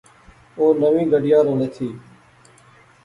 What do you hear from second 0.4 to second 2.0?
اوہ نویں گڈیا راں لیتھِی